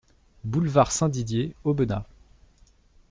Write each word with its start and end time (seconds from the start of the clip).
Boulevard 0.45 0.91
Saint-Didier, 0.91 1.53
Aubenas 1.63 2.05